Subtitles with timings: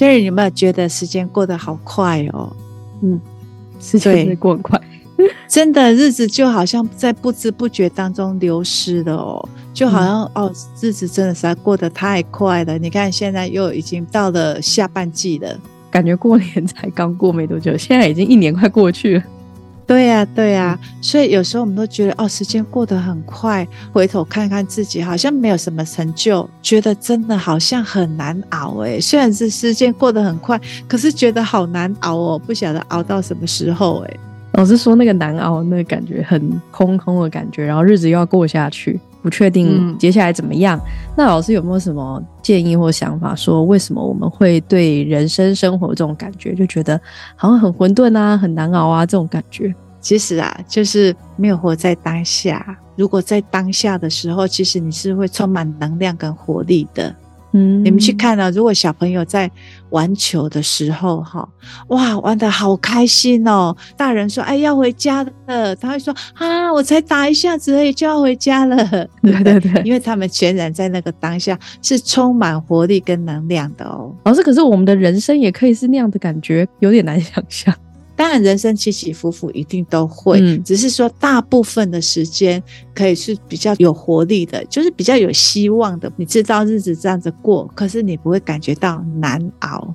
[0.00, 2.50] 现在有没有觉得时间过得好快哦？
[3.02, 3.20] 嗯，
[3.78, 4.80] 时间会过很快，
[5.46, 12.78] 真的日子就好像在不知不觉当中流失了哦，就好像、嗯、哦，日子真的是过得太快了。
[12.78, 15.60] 你看现在又已经到了下半季了，
[15.90, 19.24] 感觉过年才刚过没多久，现在已经一年快过去了。
[19.90, 23.66] 对呀、啊，对呀、所以有时候我们都觉得哦，时间过得很快。
[23.92, 29.00] 回头看看自己，好像没有什么成就，觉得真的好像很难熬诶。
[29.00, 34.20] 虽然是时间过得很快，可是觉得好难熬哦，不晓得熬到什么时候诶。
[34.52, 40.78] 老师说那个难熬，那个感觉很空空的感觉，然后日子又要过下去，不确定接下来怎么样。
[40.78, 40.82] 嗯、
[41.16, 47.00] 那老师有没有什么建议或想法，说为什么我们会对人生生活这种感觉就觉得
[47.36, 49.74] 好像很混沌啊，很难熬啊这种感觉？
[50.00, 52.78] 其实啊，就是没有活在当下。
[52.96, 57.14] 如果在当下的时候，其实你是会充满能量跟活力的。
[57.52, 59.50] 嗯，你们去看啊，如果小朋友在
[59.90, 61.48] 玩球的时候，哈，
[61.88, 63.76] 哇，玩得好开心哦。
[63.96, 68.76] 大人说：“哎，要回家了。”他会说：“啊，我才打一下子而已，就要回家了。
[69.22, 74.14] ”对对对， 因为他们全然在那个当下是充满活力跟能量的哦。
[74.24, 77.74] 老师，可是我们的人生也可以是那样的感觉，有点难想象。
[78.20, 82.62] 当然，人生起起伏伏一定都会，嗯，只是说大部分的时间
[82.94, 86.12] 可以是比较有活力的，就是比较有希望的。
[86.16, 89.94] 你知道日子这样子过，可是你不会感觉到难熬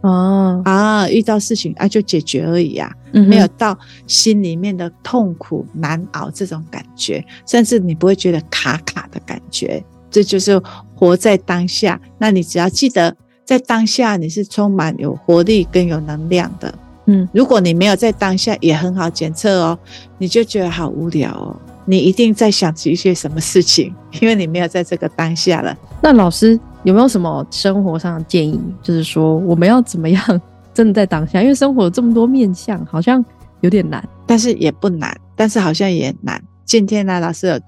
[0.00, 9.80] 哦啊，遇到事情啊就解决而已啊，嗯，没有到心里面的痛苦难熬这种感觉，甚至你不会觉得卡卡的感觉。
[10.10, 10.60] 这就是
[10.96, 12.00] 活在当下。
[12.18, 16.74] 那你只要记得，在当下你是充满有活力跟有能量的。
[17.12, 19.76] 嗯，如果你没有在当下，也很好检测哦。
[20.16, 25.76] 你就觉得好无聊哦，你一定在想着一些什么事情，因为你没有在这个当下了。
[26.00, 28.60] 那老师有没有什么生活上的建议？
[28.80, 30.40] 就是说我们要怎么样
[30.72, 31.42] 真的在当下？
[31.42, 33.24] 因为生活有这么多面向，好像
[33.60, 36.40] 有点难，但是也不难，但是好像也难。
[36.64, 37.60] 今天呢，老师有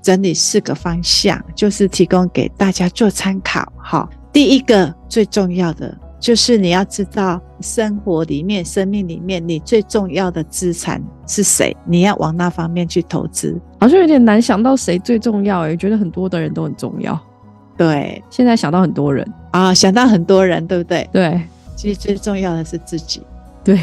[0.00, 3.66] 整理四个方向，就是提供给大家做参考。
[3.76, 5.92] 好，第一个最重要的。
[6.24, 11.76] 就是你要知道，生活里面、生命里面，你最重要的资产是谁？
[11.84, 13.60] 你要往那方面去投资。
[13.78, 17.20] 好像有点难想到谁最重要，诶，觉得很多的人都很重要。
[17.76, 21.06] 对，现在想到很多人啊，想到很多人，对不对？
[21.12, 21.42] 对，
[21.76, 23.20] 其实最重要的是自己。
[23.62, 23.78] 对，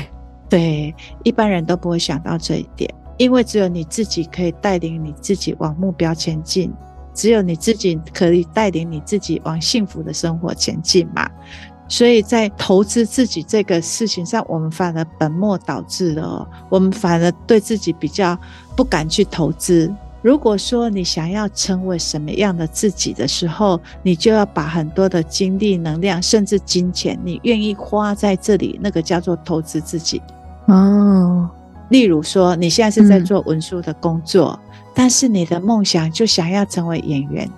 [0.50, 6.74] 对，一般人都不会想到这一点，因为只有你自己可以带领你自己往目标前进，
[7.14, 11.30] 只有你自己可以带领你自己往幸福的生活前进嘛。
[11.92, 16.48] 所以在投资自己这个事情上，我们反而本末倒置了哦。
[16.70, 18.38] 我们反而对自己比较
[18.78, 19.94] 不敢去投资。
[20.22, 30.22] 如果说你想要成为什么样的自己的时候，你就要把很多的精力、能量，甚至金钱，你愿意花在这里，那个叫做投资自己。
[30.68, 31.50] 哦，
[31.90, 37.50] 例如说，你现在是在做文书的工作，嗯，但是你的梦想就想要成为演员。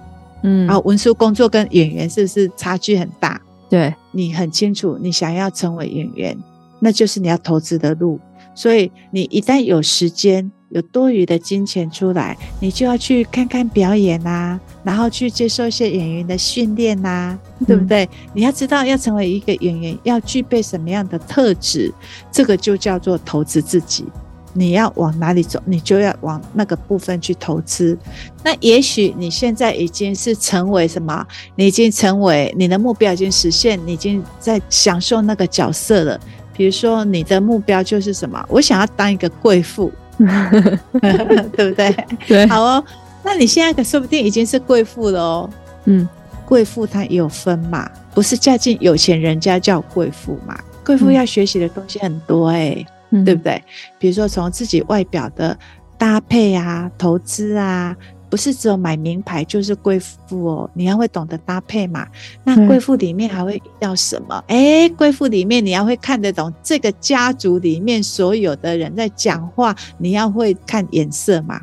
[0.42, 3.40] 嗯，啊，文书工作跟演员是不是差距很大？
[3.70, 6.38] 对，你很清楚，你想要成为演员，
[6.80, 8.18] 那就是你要投资的路。
[8.56, 18.06] 所以你一旦有时间、有多余的金钱出来，你就要去看看表演啊，然后去接受一些演员的训练啊，对不对？
[18.06, 18.10] 嗯。
[18.36, 21.92] 你要知道，要成为一个演员，要具备什么样的特质，
[22.32, 24.06] 这个就叫做投资自己。
[24.54, 27.98] 你要往哪里走，你就要往那个部分去投资。
[28.44, 31.26] 那也许你现在已经是成为什么？
[31.56, 36.20] 你已经成为你的目标已经实现，你已经在享受那个角色了。
[36.56, 38.44] 比如说，你的目标就是什么？
[38.48, 39.92] 我想要当一个贵妇，
[40.22, 42.06] 对不对？
[42.28, 42.48] 对。
[42.48, 42.84] 好哦，
[43.24, 45.50] 那你现在可说不定已经是贵妇了哦。
[45.86, 46.08] 嗯，
[46.46, 50.56] 贵妇她也有分嘛，不是嫁进有钱人家叫贵妇嘛？
[50.86, 52.88] 贵妇要学习的东西很多哎、欸。
[53.26, 53.62] 对不对？
[54.00, 55.58] 比如说从自己外表的
[55.98, 57.96] 搭配啊、投资啊，
[58.30, 62.08] 不是只有买名牌就是贵妇哦，你要会懂得搭配嘛。
[62.44, 64.44] 那贵妇里面还会遇到什么？
[64.48, 71.62] 哎，贵妇里面你要会看得懂这个家族里面所有的人在讲话，你要会看眼色嘛。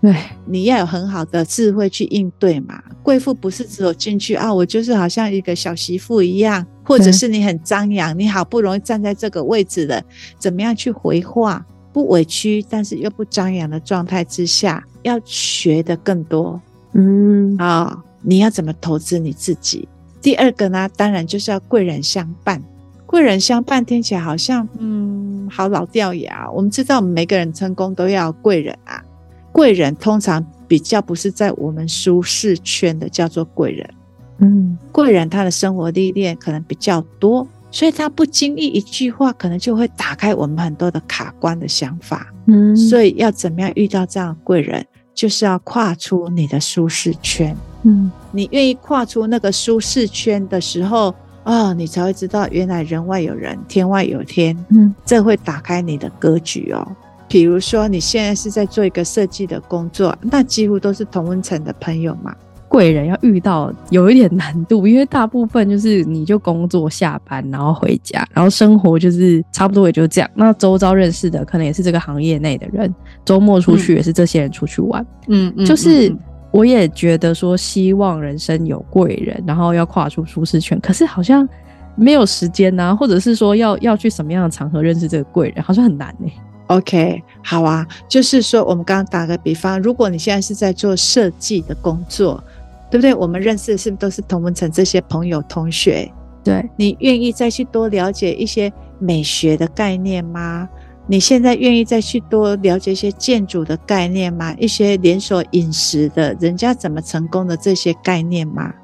[0.00, 0.14] 对，
[0.46, 2.82] 你要有很好的智慧去应对嘛。
[3.02, 10.02] 贵妇不是只有进去啊，我就是好像一个小媳妇一样，或者是你很张扬，你好不容易站在这个位置了，
[10.38, 16.58] 怎么样去回话，不委屈，但是又不张扬的状态之下，要学的更多。
[16.94, 19.86] 嗯，啊、哦，你要怎么投资你自己？
[20.22, 22.62] 第二个呢，当然就是要贵人相伴。
[23.04, 26.50] 贵人相伴听起来好像嗯，好老掉牙。
[26.52, 29.02] 我们知道，我们每个人成功都要贵人啊。
[29.52, 33.90] 贵人通常比较不是在我们舒适圈的，叫做贵人。
[34.38, 42.26] 嗯，贵人他的生活历练可能比较多，所以他不经意一句话，可能就会打开我们很多的卡关的想法。
[42.46, 47.54] 嗯，所以要怎么样遇到这样的贵人，就是要跨出你的舒适圈。
[47.82, 51.14] 嗯，你愿意跨出那个舒适圈的时候，
[51.44, 54.56] 哦，你才会知道原来人外有人，天外有天。
[54.70, 56.96] 嗯，这会打开你的格局哦。
[57.30, 62.34] 比如说你现在是在做一个设计的工作，那几乎都是同温层的朋友嘛。
[62.68, 70.28] 贵人要遇到有一点难度，因为大部分就是你就工作下班，然后回家，然后生活就是差不多也就这样。
[70.34, 72.92] 那周遭认识的可能也是这个行业内的人，
[73.24, 75.04] 周末出去也是这些人出去玩。
[75.28, 76.12] 嗯嗯，就是
[76.50, 81.48] 我也觉得说希望人生有贵人，然后要跨出舒适圈，可是好像
[81.94, 86.32] 没有时间呐、啊，或者是说要要去什么样的场合认识这个贵人，好像很难呢、欸。
[86.70, 92.42] OK，好啊，就是说我们刚刚打个比方，如果你现在是在做设计的工作。
[92.90, 93.14] 对不对？
[93.14, 96.10] 我们认识的是不是都是同文层这些朋友同学？
[96.42, 100.68] 对，你愿意再去多了解一些美学的概念吗？
[101.06, 104.52] 你现在愿意再去多了解一些建筑的概念吗？
[104.58, 108.74] 一些连锁饮食的人家怎么成功的这些概念吗？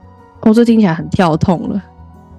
[0.43, 1.83] 哦，这听起来很跳痛了，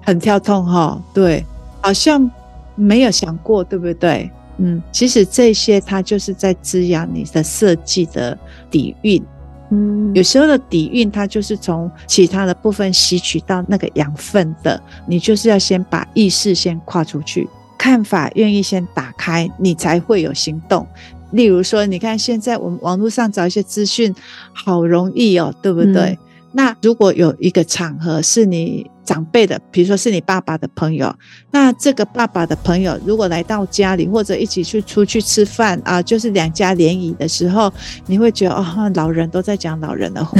[0.06, 1.02] 很跳痛哈、哦。
[1.12, 1.44] 对，
[1.82, 2.30] 好像
[2.76, 4.30] 没有想过，对不对？
[4.58, 8.36] 嗯，其实这些它就是在滋养你的设计的
[8.70, 9.22] 底蕴。
[9.70, 14.80] 嗯，有时候的底蕴，它就是从其他的部分吸取到那个养分的。
[15.06, 20.86] 你就是要先把意识先跨出去，看法愿意先打开，你才会有行动。
[21.32, 24.14] 例如说，你看现在我们网络上找一些资讯，
[24.54, 26.18] 好容易哦，对不对？
[26.18, 26.18] 嗯。
[26.52, 28.90] 那如果有一个场合是你。
[29.08, 31.10] 长辈的，比如说是你爸爸的朋友，
[31.50, 37.72] 那这个爸爸的朋友如果来到家里，或者一起去出去吃饭啊，就是两家联谊的时候，
[38.04, 40.38] 你会觉得哦，老人都在讲老人的话，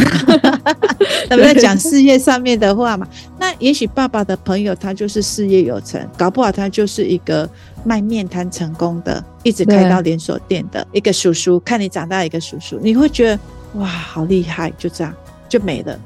[1.31, 3.09] 他们在讲事业上面的话嘛。
[3.39, 7.49] 那也许爸爸的朋友他就是事业有成，搞不好他就是一个
[7.87, 13.41] 卖面摊成功的，一直开到连锁店的一个叔叔，看你长大一个叔叔，你会觉得
[13.77, 15.15] 哇，好厉害，就这样
[15.49, 15.99] 就没了。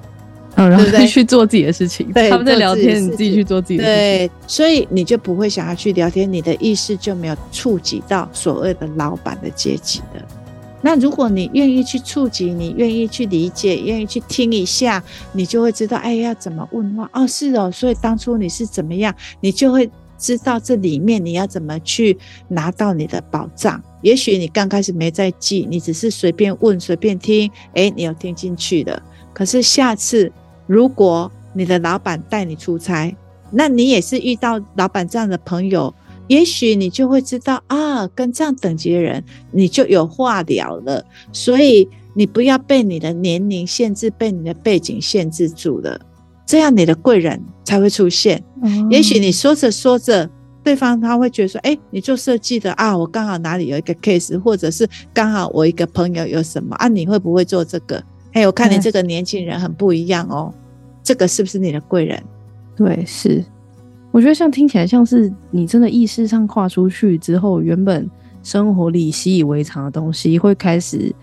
[0.55, 2.13] 嗯，然后再去做自己的事情。
[2.13, 3.97] 对，他们在聊天，你自己去做自己的事情。
[3.97, 10.23] 对，所以你就不会想要去聊天，你的意识就没有触及到所谓的老板的阶级的。
[10.83, 15.03] 那如果你愿意去触及，你愿意去理解，愿意去听一下，
[15.33, 17.09] 你就会知道，哎，要怎么问话？
[17.15, 22.19] 哦，是哦，所以当初你是怎么样，你就会知道这里面你要怎么去
[22.49, 23.83] 拿到你的宝藏。
[24.03, 29.01] 也许你刚开始没在记，你只是随便问，随便听，哎，你有听进去的。
[29.33, 30.33] 可是下次。
[30.69, 33.15] 如果你的老板带你出差，
[33.51, 35.93] 那你也是遇到老板这样的朋友，
[36.29, 41.05] 也许你就会知道啊，跟这样等级的人，你就有话聊了。
[41.33, 46.01] 所以你不要被你的年龄限制，被你的背景限制住了，
[46.47, 48.43] 这样你的贵人才会出现。
[48.63, 50.31] 嗯、也许你说着说着，
[50.63, 58.03] 对方他会觉得说，哎，你做设计的啊，我刚好哪里有一个 case，或者是刚好我一个朋友有什么啊，你会不会做这个？
[58.33, 60.53] 哎，我看你这个年轻人很不一样哦。
[61.03, 62.23] 这个是不是你的贵人？
[62.77, 63.45] 对，是。
[64.11, 68.09] 我觉得像听起来像是你真的意识上跨出去之后，原本
[68.43, 71.15] 生活里习以为常的东西，会开始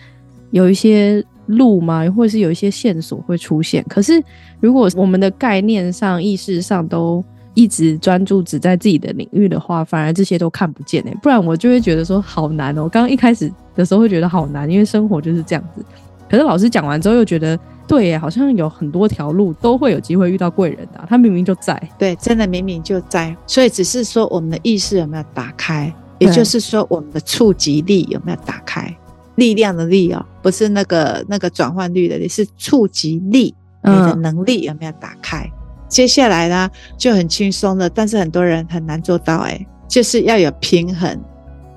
[0.52, 2.10] 有一些路吗？
[2.12, 3.84] 或者是有一些线索会出现？
[3.88, 4.22] 可是
[4.60, 11.14] 如果我们的概念上、意识上都一直专注只在自己的领域的话，反而这些都看不见哎。
[11.22, 12.90] 不然我就会觉得说好难哦。
[12.90, 15.86] 刚刚一开始的时候会觉得好难，因为生活就是这样子。
[16.30, 17.58] 可是老师讲完之后又觉得。
[17.90, 21.76] 对耶，好像有很多条路都会有机会遇到贵人的啊，他明明就在。
[21.98, 28.96] 对，真的明明就在，所以只是说我们的意识有没有打开，也就是说我们的触及力有没有打开，
[29.38, 35.52] 力量的力哦，不是那个那个转换率的力，是触及力，你的能力有没有打开？
[35.52, 35.52] 嗯。
[35.88, 41.20] 接下来呢就很轻松了，但是很多人很难做到，哎，就是要有平衡，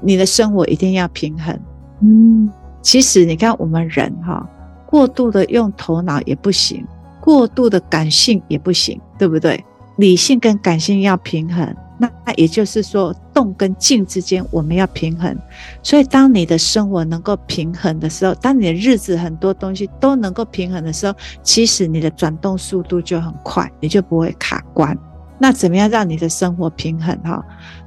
[0.03, 1.59] 你的生活一定要平衡。
[2.03, 2.51] 嗯，
[2.83, 4.47] 其实你看我们人哈。
[4.85, 6.87] 过度的用头脑也不行，
[7.19, 9.65] 过度的感性也不行，对不对？
[9.97, 15.35] 理性跟感性要平衡，那也就是说动跟静之间我们要平衡。
[15.83, 24.95] 所以当你的生活能够平衡的时候，当你的日子很多东西都能够平衡的时候，其实你的转动速度就很快，你就不会卡关。
[25.39, 27.19] 那怎么样让你的生活平衡？
[27.25, 27.43] 哈，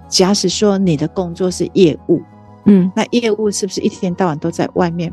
[0.10, 2.20] 假使说你的工作是业务，
[2.66, 5.12] 嗯，那业务是不是一天到晚都在外面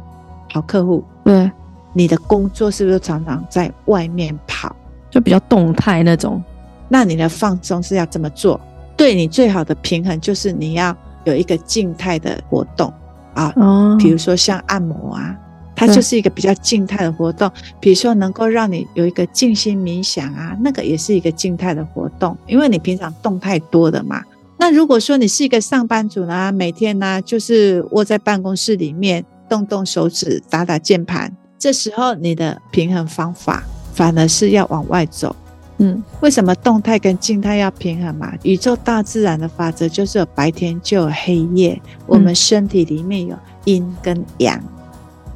[0.50, 1.04] 跑客户？
[1.24, 1.50] 对。
[1.94, 4.74] 你的工作是不是常常在外面跑，
[5.10, 6.42] 就比较动态那种？
[6.88, 8.58] 那你的放松是要怎么做？
[8.96, 12.90] 对你最好的平衡就是你要有一个静态的活动
[13.34, 15.36] 啊，哦，比如说像按摩啊，
[15.76, 17.50] 它就是一个比较静态的活动。
[17.78, 24.22] 比如说能够让你有一个静心冥想啊，那个也是一个静态的活动，因为你平常动太多的嘛。
[24.62, 35.34] 那如果说你是一个上班族呢，每天呢就是窝在办公室里面动动手指、打打键盘，这时候你的平衡方法反而是要往外走。
[35.78, 38.32] 嗯，为什么动态跟静态要平衡嘛？
[38.44, 44.62] 宇宙大自然的法则就是有白天就有黑夜，我们身体里面有阴跟阳。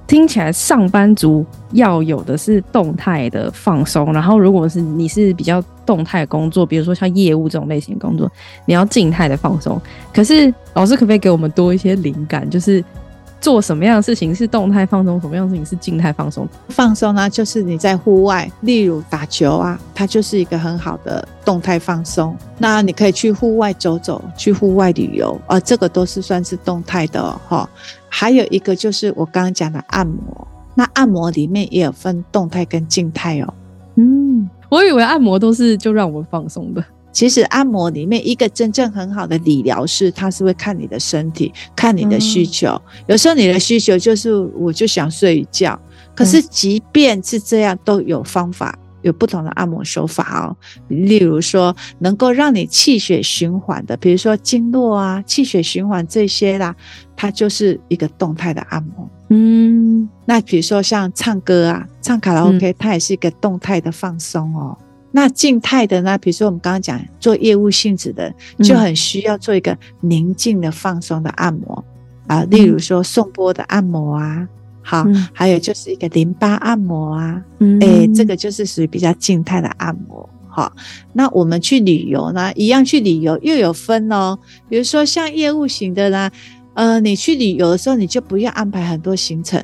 [0.07, 8.31] 听起来上班族要有的是动态的放松，然后如果是你是比较动态工作，比如说像业务这种类型工作，
[8.67, 9.81] 你要静态的放松。
[10.13, 12.49] 可是老师可不可以给我们多一些灵感？
[12.51, 12.85] 就是
[13.39, 16.49] 做什么样的事情是动态放松，什么样的事情是静态放松？
[16.71, 22.37] 放松呢，就是你在户外，例如打球啊，它就是一个很好的动态放松。
[22.59, 27.69] 那你可以去户外走走，去户外旅游啊，这个都是算是动态的哈、
[28.09, 33.55] 还有一个就是我刚刚讲的按摩，那按摩里面也有分动态跟静态哦。
[34.67, 36.85] 嗯，我以为按摩都是就让我们放松的。
[37.13, 42.69] 其实按摩里面一个真正很好的理疗师，他是会看你的身体，看你的需求。
[42.69, 45.81] 嗯、有时候你的需求就是我就想睡一觉，
[46.15, 48.79] 可是即便是这样，都有方法。
[49.03, 50.57] 有不同的按摩手法哦，
[50.89, 56.75] 例如说能够让你气血循环的，比如说经络啊、气血循环这些啦，
[57.15, 59.09] 它就是一个动态的按摩。
[59.29, 59.76] 嗯，
[60.25, 64.77] 那比如说像唱歌啊、唱卡拉 OK，它也是一个动态的放松哦。
[64.81, 71.85] 嗯、那静态的呢，比如说我们刚刚讲做业务性质的，就很需要做一个宁静的放松的按摩
[72.27, 74.49] 啊，例如说送波的按摩啊。
[74.89, 80.29] 好，还有就是一个淋巴按摩啊，嗯，哎、欸，这个就是属于比较静态的按摩。
[80.49, 80.73] 好，
[81.13, 84.39] 那我们去旅游呢，一样去旅游又有分哦。
[84.69, 86.31] 比如说像业务型的呢，
[86.75, 89.61] 呃，你去旅游的时候，你就不要安排很多行程，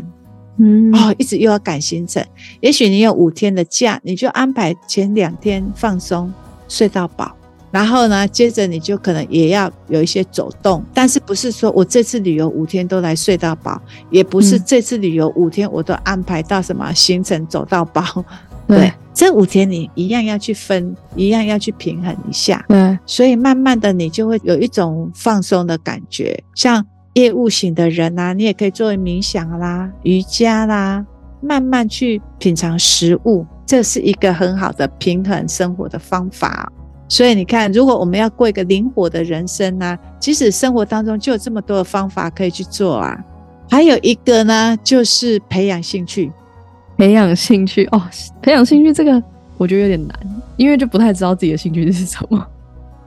[0.64, 2.24] 嗯，哦，一直又要赶行程。
[2.60, 6.32] 也许你有五天的假，你就安排前两天放松，
[6.68, 7.36] 睡到饱。
[7.72, 18.24] 然后呢，接着你就可能也要有一些走动，但是不是说我这次旅游五天都来睡到饱，也不是这次旅游五天我都安排到什么行程走到饱。
[18.68, 22.64] 对，对，这五天你一样要去分，一样要去平衡一下。
[22.68, 26.40] 对，所以慢慢的你就会有一种放松的感觉。
[26.54, 31.04] 像业务型的人啊，你也可以作为冥想啦、瑜伽啦，
[31.40, 36.70] 慢慢去品尝食物，这是一个很好的平衡生活的方法。
[37.08, 43.22] 所以你看，如果我们要过一个灵活的人生呢、啊，其实生活当中就有这么多的方法可以去做啊。
[43.70, 46.32] 还有一个呢，就是培养兴趣。
[46.96, 48.00] 培养兴趣哦，
[48.40, 49.22] 培养兴趣这个
[49.58, 50.18] 我觉得有点难，
[50.56, 52.46] 因为就不太知道自己的兴趣是什么。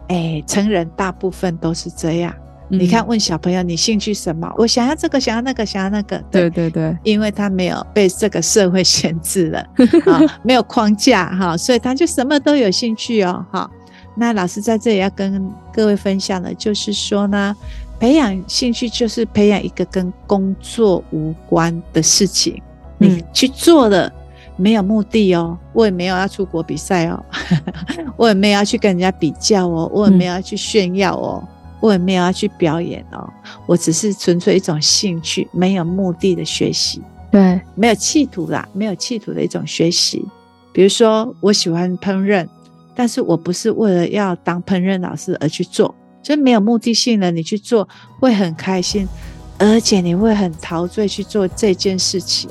[0.09, 2.31] 哎，成人大部分都是这样。
[2.69, 4.51] 嗯、你看，问小朋友你兴趣什么？
[4.57, 6.17] 我想要这个，想要那个，想要那个。
[6.31, 6.49] 对。
[6.49, 9.59] 对对，因为他没有被这个社会限制了
[10.11, 13.69] 啊，没有框架哈，所以他就什么都有兴趣哦，哈。
[14.15, 17.53] 那老师在这里要跟各位分享的，就是说呢，
[17.99, 22.61] 培养兴趣就是培养一个跟工作无关的事情，
[22.97, 24.09] 你去做了
[24.55, 27.21] 没有目的哦，我也没有要出国比赛哦，
[28.15, 31.43] 我也没有要去跟人家比较哦，我也没有要去炫耀哦，
[31.79, 33.31] 我也没有要去表演哦，
[33.65, 37.01] 我只是纯粹一种兴趣，没有目的的学习，
[37.31, 40.25] 对，没有企图啦，没有企图的一种学习，
[40.71, 42.47] 比如说我喜欢烹饪。
[42.97, 47.85] 但是我不是为了要当烹饪老师而去做，所以没有目的性的你去做
[48.21, 49.05] 会很开心，
[49.57, 52.49] 而且你会很陶醉去做这件事情。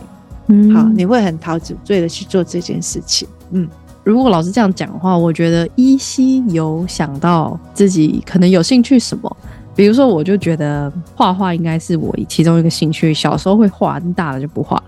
[0.49, 3.27] 嗯，好，你会很陶醉的去做这件事情。
[3.53, 3.67] 嗯，
[4.05, 9.37] 如果老师这样讲的话，我觉得依稀有想到自己可能有兴趣什么，
[9.75, 14.81] 比如说我就觉得画画应该是我其中一个兴趣，小时候会画，大了就不画。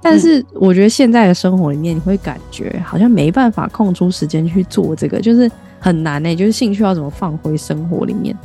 [0.00, 6.36] 但是我觉得现在的生活里面，你会感觉好像没办法空出时间去做这个，就是很难呢、欸。
[6.36, 8.36] 就是兴趣要怎么放回生活里面？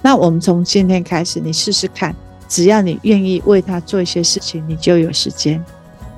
[0.00, 2.14] 那我们从今天开始，你试试看，
[2.48, 5.62] 只要你愿意为他做一些事情，你就有时间。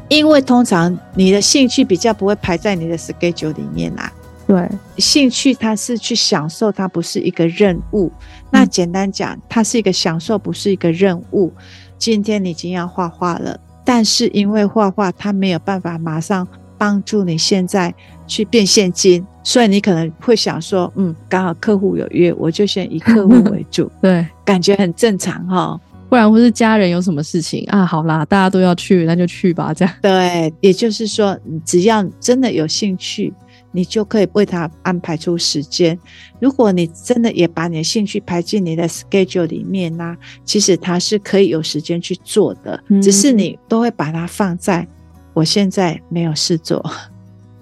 [0.08, 4.12] 因为通常你的兴趣比较不会排在你的 schedule 里面啦。
[4.46, 8.12] 对，兴趣它是去享受，它不是一个任务。
[8.50, 11.52] 那简单讲，它是一个享受，不是一个任务。
[11.98, 13.58] 今天你已经要画画了。
[13.84, 16.46] 但是因为画画，它没有办法马上
[16.78, 17.92] 帮助你现在
[18.26, 25.80] 去变现金，所以你可能会想说，嗯，刚好客户有约，我就先以客户 为主，对，感觉很正常哈。
[26.08, 29.94] 不然或是家人有什么事情啊，好啦，大家都要去，那就去吧，这样。
[30.02, 33.32] 对，也就是说，只要真的有兴趣。
[33.72, 35.98] 你就可以为他安排出时间。
[36.40, 44.88] 如果你真的也把你的兴趣排进你的 schedule 里面呢、啊，其实他是可以有时间去做的，嗯、只是你都会把它放在
[45.34, 46.82] 我现在没有事做，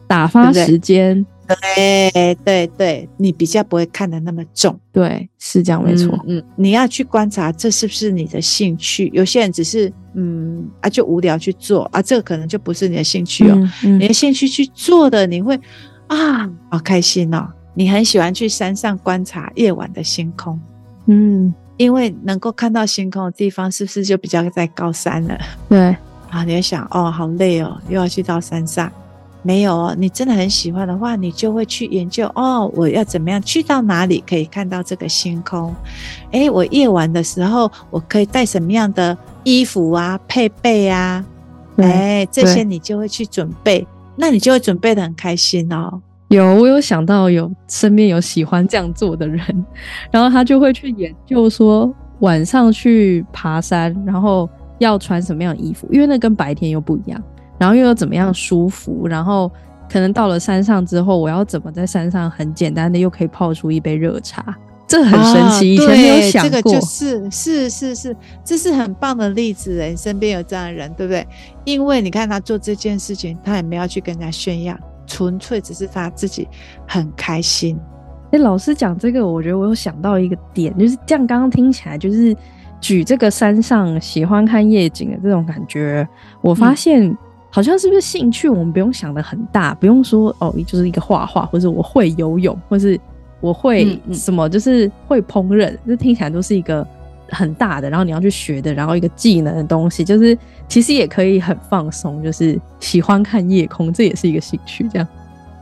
[0.06, 1.20] 打发时间。
[1.20, 4.78] 对对对，你比较不会看得那么重。
[4.92, 6.18] 对，是这样，没错。
[6.26, 9.10] 嗯，你要去观察这是不是你的兴趣。
[9.12, 13.54] 有些人只是嗯啊，就无聊去做啊，这个可能就不是你的兴趣哦。
[13.54, 15.58] 嗯嗯、你的兴趣去做的，你会
[16.06, 17.46] 啊，好开心哦。
[17.74, 20.58] 你很喜欢去山上观察夜晚的星空。
[21.06, 25.38] 嗯，因为能够看到星空的地方，是不是就比较在高山了？
[25.68, 25.96] 对。
[26.30, 28.90] 啊，你要想哦，好累哦，又要去到山上。
[29.44, 35.72] 没有哦，你真的很喜欢的话，你就会去研究哦，我要怎么样去到哪里可以看到这个星空？
[36.30, 41.22] 诶，我夜晚的时候我可以带什么样的衣服啊、配备啊？
[41.76, 43.86] 诶，这些你就会去准备，
[44.16, 46.00] 那你就会准备的很开心哦。
[46.28, 49.44] 有，我有想到有身边有喜欢这样做的人，
[50.10, 54.48] 然后他就会去研究说晚上去爬山，然后
[54.78, 57.22] 要穿什么样的衣服，因为那跟白天又不一样。
[57.64, 59.08] 然后又要怎么样舒服？
[59.08, 59.50] 然后
[59.90, 64.54] 可能到了山上之后，我要怎么在山上很简单的又可以泡出一杯热茶？
[64.86, 66.50] 这很神奇，以前没有想过。
[66.50, 69.74] 这个就是是是是，这是很棒的例子。
[69.74, 71.26] 人身边有这样的人，对不对？
[71.64, 76.46] 因为你看他做这件事情，他也没有去跟人家炫耀，纯粹只是他自己
[76.86, 77.80] 很开心。
[78.32, 81.26] 哎，老师讲这个，我觉得我有想到一个点，就是这样。
[81.26, 82.36] 刚刚听起来就是
[82.78, 86.06] 举这个山上喜欢看夜景的这种感觉，
[86.42, 87.16] 我发现、嗯。
[87.54, 88.48] 好像是不是兴趣？
[88.48, 92.98] 我们不用想的很大，不用说哦，就是一个画画，或者我会游泳，或是
[93.40, 95.72] 我会什么，就是会烹饪。
[95.86, 96.84] 这、听起来都是一个
[97.28, 100.02] 很大的，然后你要去学的，然后一个技能的东西。
[100.02, 100.36] 就是
[100.68, 104.88] 其实也可以很放松，就是喜欢看夜空，这也是一个兴趣。
[104.92, 105.06] 这样，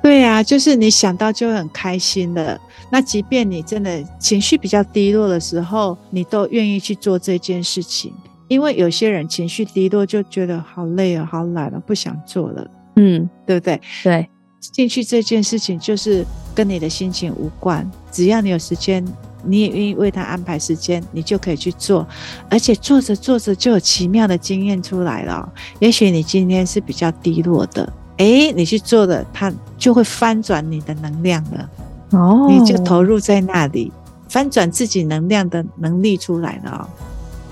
[0.02, 2.58] 对呀、啊，就是你想到就会很开心的。
[2.88, 8.10] 那即便你真的情绪比较低落的时候，你都愿意去做这件事情。
[8.52, 12.70] 因为有些人情绪低落，就觉得好累啊，好懒了，不想做了。
[12.96, 13.80] 嗯，对不对？
[14.04, 14.28] 对，
[14.60, 16.22] 兴趣这件事情就是
[16.54, 19.02] 跟你的心情无关，只要你有时间，
[19.42, 22.06] 你也愿意为他安排时间，你就可以去做。
[22.50, 25.50] 而且做着做着就有奇妙的经验出来了。
[25.78, 31.70] 也许你今天是比较低落的，诶，你去做的，它就会翻转你的能量了。
[32.10, 33.90] 哦，你就投入在那里，
[34.28, 36.86] 翻转自己能量的能力出来了。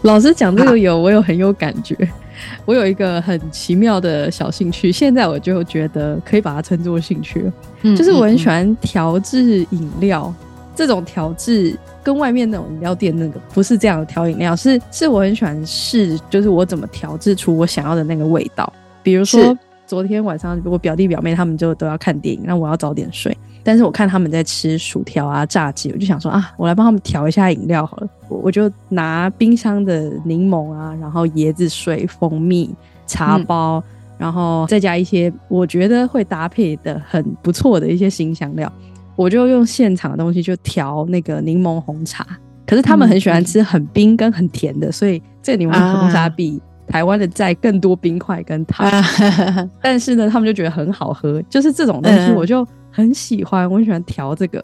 [0.03, 1.97] 老师讲这个有，我有很有感觉。
[2.65, 7.53] 我有一个很奇妙的小兴趣，现在我就觉得可以把它称作兴趣了。
[7.83, 10.33] 嗯，就是我很喜欢调制饮料，
[10.75, 18.73] 这种调制跟外面那种饮料店那个不是这样的调饮料，是是我很喜欢试，就是我怎么调制出我想要的那个味道。
[19.03, 19.57] 比如说
[19.91, 23.37] 昨天晚上，我表弟表妹他们就都要看电影，那我要早点睡。
[23.65, 28.09] 但是我看他们在吃薯条啊、炸鸡，我就想说啊，我来帮他们调一下饮料好了。
[28.29, 32.73] 我就拿冰箱的柠檬啊，然后椰子水、蜂蜜、
[33.05, 33.83] 茶包，嗯、
[34.19, 38.73] 然后再加一些我觉得会搭配的很不错的一些新香料，
[39.17, 42.25] 我就用现场的东西就调那个柠檬红茶。
[42.65, 48.87] 可是他们很喜欢吃很冰跟很甜的，所以这个柠檬红茶比台湾的再更多冰块跟糖。
[48.87, 52.67] 啊、 但是呢，他们就觉得很好喝，就是这种东西我就。
[52.93, 54.63] 很喜欢，我很喜欢调这个，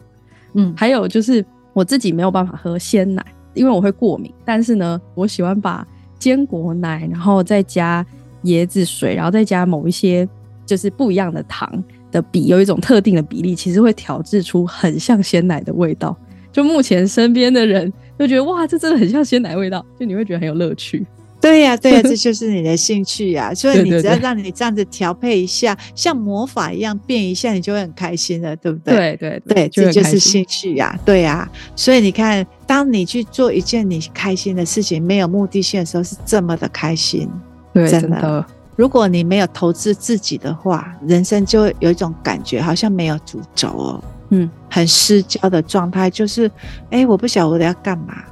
[0.53, 4.29] 嗯，还有就是我自己没有办法喝鲜奶，因为我会过敏。
[4.43, 5.87] 但是呢，我喜欢把
[6.19, 8.05] 坚果奶，然后再加
[8.43, 10.27] 椰子水，然后再加某一些
[10.65, 16.13] 就是不一样的糖的比，有一种特定的比例，其实会调制出很像鲜奶的味道。
[16.51, 21.07] 就目前身边的人就觉得哇，这真的很像鲜奶味道，就你会觉得很有乐趣。
[21.39, 23.53] 对呀、啊，对呀、啊， 这就是你的兴趣呀、啊。
[23.53, 28.95] 所以你只要让你这样子调配一下，对对对，像魔法一样变一下，你就会很开心了，对不对？
[28.95, 30.99] 对对对，对，这就是兴趣呀、啊。
[31.05, 37.29] 对呀、啊，所以你看，当你去做一件你开心的事情，没有目的性的时候，是这么的开心。
[37.73, 38.09] 对，真的。
[38.09, 38.45] 真的，
[38.75, 46.49] 如果你没有投资自己的话，人生就会有一种感觉，好像没有主轴哦，嗯，很失焦的状态，就是，
[46.89, 48.23] 哎，我不晓得我要干嘛。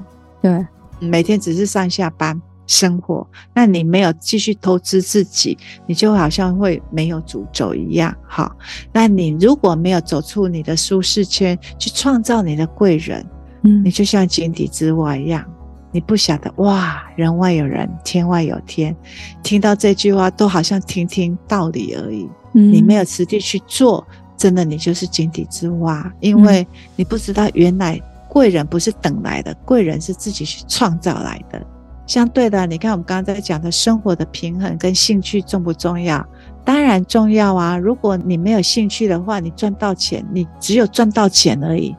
[0.42, 0.66] 对，
[1.00, 2.42] 每天只是上下班。
[2.68, 8.16] 生活，那你没有继续投资自己，你就好像会没有主轴一样。
[8.28, 8.56] 好，
[8.92, 13.26] 那你如果没有走出你的舒适圈，去创造你的贵人，
[13.64, 15.46] 嗯，你就像井底之蛙一样，
[15.92, 18.96] 你不晓得哇，人外有人，天外有天。
[19.44, 31.66] 听到这句话都好像听听道理而已，嗯，你没有实际去做，真的你就是井底之蛙，因为你不知道原来贵人不是等来的，贵人是自己去创造来的。
[32.06, 36.26] 相对的，你看我们刚刚在讲的生活的平衡跟兴趣重不重要？
[36.64, 37.78] 当然重要啊！
[37.78, 41.96] 如果你没有兴趣的话，你赚到钱，你只有赚到钱而已，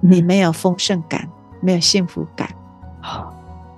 [0.00, 1.26] 你没有丰盛感，
[1.62, 2.48] 没有幸福感。
[3.00, 3.34] 好，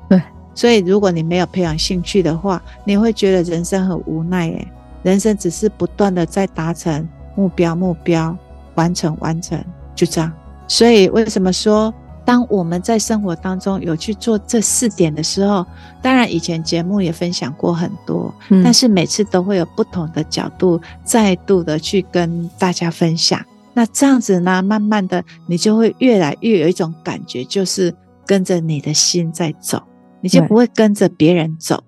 [0.09, 0.21] 对。
[0.55, 4.49] 所以如果你没有培养兴趣的话，你会觉得人生很无奈。
[4.49, 4.69] 诶，
[5.03, 8.37] 人生只是不断的在达成目标，目标，
[8.75, 9.59] 完成，完成，
[9.95, 10.33] 就这样。
[10.67, 15.67] 所以为什么说，当我们在生活当中有去做这四点的时候，
[16.01, 23.45] 当然以前节目也分享过很多，嗯、但是每次都会有不同的角度，再度的去跟大家分享。
[23.75, 27.95] 那这样子呢，慢慢的你就会越来越有一种感觉，就是
[28.27, 29.83] 跟着你的心在走，
[30.21, 31.83] 你就不会跟着别人走。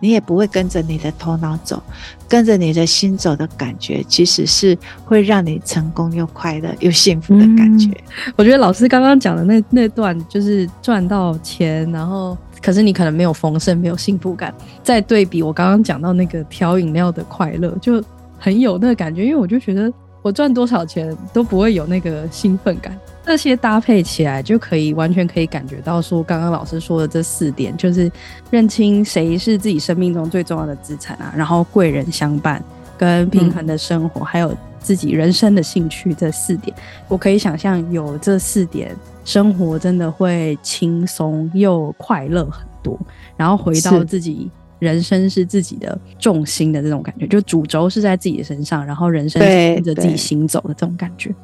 [0.00, 1.82] 你也不会跟着你的头脑走，
[2.28, 7.90] 跟着你的心走的感觉，其实是会让你成功又快乐又幸福的感觉。
[8.36, 14.54] 我觉得老师刚刚讲的那那段，就是赚到钱，然后可是你可能没有丰盛，没有幸福感。
[14.82, 18.02] 再对比我刚刚讲到那个调饮料的快乐，就
[18.38, 19.24] 很有那个感觉。
[19.24, 22.98] 因为我就觉得我赚多少钱都不会有那个兴奋感。
[23.26, 28.10] 这些搭配起来，就可以完全可以感觉到说，刚刚老师说的这四点，就是
[28.50, 32.64] 认清谁是自己生命中最重要的资产啊，然后贵人相伴，
[32.96, 36.74] 跟平衡的生活，嗯、还有自己人生的兴趣这四点，
[37.08, 42.96] 我可以想象有这四点，生活真的会轻松又快乐很多，
[43.36, 51.34] 然后回到自己人生是自己的重心的这种感觉，就主轴是在自己的身上，然后人生是跟着自己行走的这种感觉。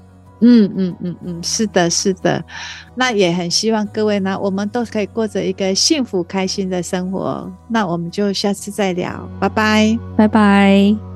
[0.45, 2.45] 嗯嗯嗯嗯，是的，是的，
[2.97, 7.51] 那也很希望各位呢，我们都可以过着一个幸福开心的生活。
[7.69, 11.12] 那我们就下次再聊，拜拜，拜拜。